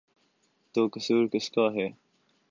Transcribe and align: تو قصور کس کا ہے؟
تو 0.75 0.87
قصور 0.93 1.27
کس 1.27 1.49
کا 1.49 1.65
ہے؟ 1.73 1.87